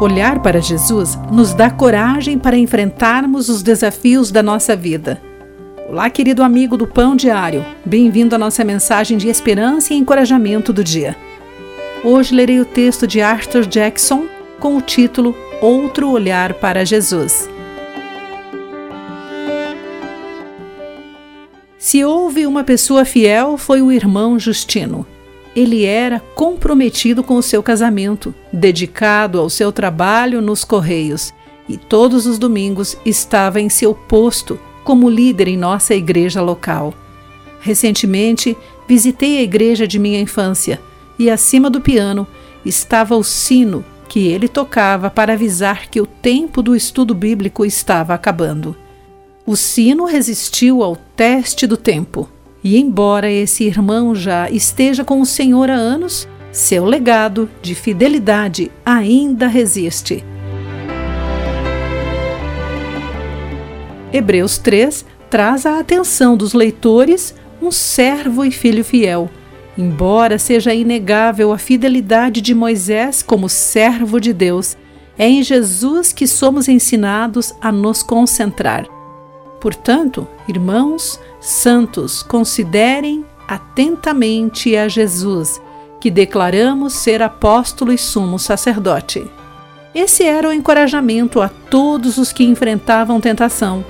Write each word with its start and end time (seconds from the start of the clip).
Olhar 0.00 0.40
para 0.40 0.60
Jesus 0.60 1.18
nos 1.28 1.52
dá 1.52 1.68
coragem 1.68 2.38
para 2.38 2.56
enfrentarmos 2.56 3.48
os 3.48 3.64
desafios 3.64 4.30
da 4.30 4.44
nossa 4.44 4.76
vida. 4.76 5.20
Olá, 5.88 6.08
querido 6.08 6.44
amigo 6.44 6.76
do 6.76 6.86
Pão 6.86 7.16
Diário. 7.16 7.66
Bem-vindo 7.84 8.32
à 8.32 8.38
nossa 8.38 8.62
mensagem 8.62 9.18
de 9.18 9.26
esperança 9.26 9.92
e 9.92 9.96
encorajamento 9.96 10.72
do 10.72 10.84
dia. 10.84 11.16
Hoje 12.04 12.32
lerei 12.32 12.60
o 12.60 12.64
texto 12.64 13.08
de 13.08 13.20
Arthur 13.20 13.66
Jackson 13.66 14.26
com 14.60 14.76
o 14.76 14.80
título 14.80 15.34
Outro 15.60 16.08
Olhar 16.10 16.54
para 16.54 16.86
Jesus. 16.86 17.50
Se 21.76 22.04
houve 22.04 22.46
uma 22.46 22.62
pessoa 22.62 23.04
fiel, 23.04 23.58
foi 23.58 23.82
o 23.82 23.90
irmão 23.90 24.38
Justino 24.38 25.04
ele 25.54 25.84
era 25.84 26.20
comprometido 26.34 27.22
com 27.22 27.36
o 27.36 27.42
seu 27.42 27.62
casamento, 27.62 28.34
dedicado 28.52 29.40
ao 29.40 29.50
seu 29.50 29.72
trabalho 29.72 30.40
nos 30.40 30.64
Correios 30.64 31.32
e 31.68 31.76
todos 31.76 32.26
os 32.26 32.38
domingos 32.38 32.96
estava 33.04 33.60
em 33.60 33.68
seu 33.68 33.94
posto 33.94 34.58
como 34.84 35.10
líder 35.10 35.48
em 35.48 35.56
nossa 35.56 35.94
igreja 35.94 36.40
local. 36.40 36.94
Recentemente, 37.60 38.56
visitei 38.86 39.38
a 39.38 39.42
igreja 39.42 39.86
de 39.86 39.98
minha 39.98 40.20
infância 40.20 40.80
e 41.18 41.28
acima 41.28 41.68
do 41.68 41.80
piano 41.80 42.26
estava 42.64 43.16
o 43.16 43.22
sino 43.22 43.84
que 44.08 44.26
ele 44.26 44.48
tocava 44.48 45.10
para 45.10 45.34
avisar 45.34 45.88
que 45.90 46.00
o 46.00 46.06
tempo 46.06 46.62
do 46.62 46.74
estudo 46.74 47.14
bíblico 47.14 47.64
estava 47.64 48.14
acabando. 48.14 48.74
O 49.44 49.56
sino 49.56 50.04
resistiu 50.04 50.82
ao 50.82 50.96
teste 50.96 51.66
do 51.66 51.76
tempo 51.76 52.28
e 52.68 52.76
embora 52.76 53.30
esse 53.30 53.64
irmão 53.64 54.14
já 54.14 54.50
esteja 54.50 55.02
com 55.02 55.22
o 55.22 55.26
Senhor 55.26 55.70
há 55.70 55.74
anos, 55.74 56.28
seu 56.52 56.84
legado 56.84 57.48
de 57.62 57.74
fidelidade 57.74 58.70
ainda 58.84 59.46
resiste. 59.46 60.22
Hebreus 64.12 64.58
3 64.58 65.06
traz 65.30 65.64
à 65.64 65.78
atenção 65.78 66.36
dos 66.36 66.52
leitores 66.52 67.34
um 67.62 67.72
servo 67.72 68.44
e 68.44 68.50
filho 68.50 68.84
fiel. 68.84 69.30
Embora 69.78 70.38
seja 70.38 70.74
inegável 70.74 71.54
a 71.54 71.56
fidelidade 71.56 72.42
de 72.42 72.54
Moisés 72.54 73.22
como 73.22 73.48
servo 73.48 74.20
de 74.20 74.34
Deus, 74.34 74.76
é 75.16 75.26
em 75.26 75.42
Jesus 75.42 76.12
que 76.12 76.26
somos 76.26 76.68
ensinados 76.68 77.54
a 77.62 77.72
nos 77.72 78.02
concentrar. 78.02 78.97
Portanto, 79.60 80.26
irmãos, 80.46 81.18
santos, 81.40 82.22
considerem 82.22 83.24
atentamente 83.46 84.76
a 84.76 84.88
Jesus, 84.88 85.60
que 86.00 86.10
declaramos 86.10 86.92
ser 86.92 87.22
apóstolo 87.22 87.92
e 87.92 87.98
sumo 87.98 88.38
sacerdote. 88.38 89.28
Esse 89.94 90.22
era 90.22 90.48
o 90.48 90.52
encorajamento 90.52 91.40
a 91.40 91.48
todos 91.48 92.18
os 92.18 92.32
que 92.32 92.44
enfrentavam 92.44 93.20
tentação. 93.20 93.84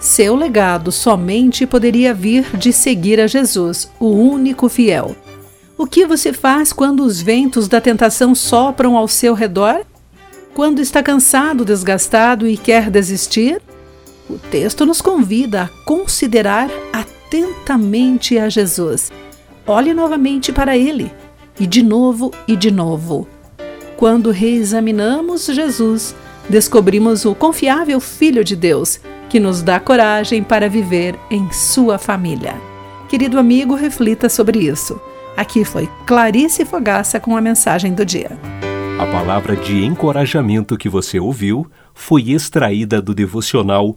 Seu 0.00 0.34
legado 0.34 0.90
somente 0.90 1.66
poderia 1.66 2.12
vir 2.12 2.56
de 2.56 2.72
seguir 2.72 3.20
a 3.20 3.26
Jesus, 3.26 3.90
o 4.00 4.08
único 4.08 4.68
fiel. 4.68 5.14
O 5.76 5.86
que 5.86 6.06
você 6.06 6.32
faz 6.32 6.72
quando 6.72 7.04
os 7.04 7.20
ventos 7.20 7.68
da 7.68 7.80
tentação 7.80 8.34
sopram 8.34 8.96
ao 8.96 9.06
seu 9.06 9.34
redor? 9.34 9.84
Quando 10.54 10.80
está 10.80 11.02
cansado, 11.02 11.64
desgastado 11.64 12.46
e 12.46 12.56
quer 12.56 12.90
desistir? 12.90 13.60
O 14.28 14.38
texto 14.38 14.86
nos 14.86 15.02
convida 15.02 15.64
a 15.64 15.84
considerar 15.84 16.70
atentamente 16.92 18.38
a 18.38 18.48
Jesus. 18.48 19.12
Olhe 19.66 19.92
novamente 19.92 20.52
para 20.52 20.76
ele, 20.76 21.12
e 21.58 21.66
de 21.66 21.82
novo 21.82 22.30
e 22.48 22.56
de 22.56 22.70
novo. 22.70 23.28
Quando 23.96 24.30
reexaminamos 24.30 25.46
Jesus, 25.46 26.14
descobrimos 26.48 27.24
o 27.24 27.34
confiável 27.34 28.00
Filho 28.00 28.42
de 28.42 28.56
Deus, 28.56 29.00
que 29.28 29.38
nos 29.38 29.62
dá 29.62 29.78
coragem 29.78 30.42
para 30.42 30.68
viver 30.68 31.18
em 31.30 31.50
sua 31.52 31.98
família. 31.98 32.54
Querido 33.08 33.38
amigo, 33.38 33.74
reflita 33.74 34.28
sobre 34.28 34.58
isso. 34.58 35.00
Aqui 35.36 35.64
foi 35.64 35.88
Clarice 36.06 36.64
Fogaça 36.64 37.18
com 37.20 37.36
a 37.36 37.40
mensagem 37.40 37.92
do 37.92 38.04
dia. 38.04 38.38
A 38.98 39.06
palavra 39.06 39.56
de 39.56 39.84
encorajamento 39.84 40.76
que 40.76 40.88
você 40.88 41.18
ouviu 41.18 41.66
foi 41.92 42.30
extraída 42.30 43.02
do 43.02 43.12
devocional 43.12 43.96